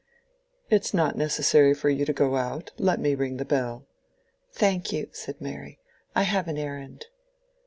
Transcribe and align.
"It's 0.71 0.95
not 0.95 1.15
necessary 1.15 1.75
for 1.75 1.87
you 1.91 2.05
to 2.05 2.11
go 2.11 2.35
out;—let 2.35 2.99
me 2.99 3.13
ring 3.13 3.37
the 3.37 3.45
bell." 3.45 3.85
"Thank 4.51 4.91
you," 4.91 5.09
said 5.11 5.39
Mary, 5.39 5.77
"I 6.15 6.23
have 6.23 6.47
an 6.47 6.57
errand." 6.57 7.05